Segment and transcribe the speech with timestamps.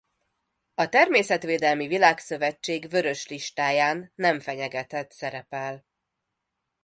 [0.75, 5.85] A Természetvédelmi Világszövetség Vörös listáján nem fenyegetett szerepel.